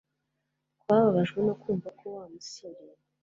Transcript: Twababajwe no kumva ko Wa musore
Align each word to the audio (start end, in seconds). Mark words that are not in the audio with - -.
Twababajwe 0.81 1.39
no 1.47 1.53
kumva 1.61 1.87
ko 1.99 2.03
Wa 2.15 2.25
musore 2.33 2.81